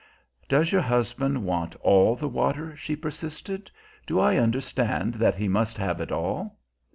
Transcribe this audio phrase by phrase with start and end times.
[0.49, 3.69] "Does your husband want all the water?" she persisted.
[4.07, 6.57] "Do I understand that he must have it all?"